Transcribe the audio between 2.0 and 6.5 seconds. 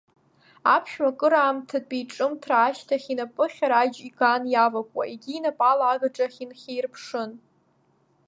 иҿымҭра ашьҭахь, инапы-хьараџь иган иавакуа, егьи инапала агаҿахь